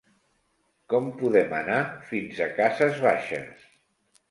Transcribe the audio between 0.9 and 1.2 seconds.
Com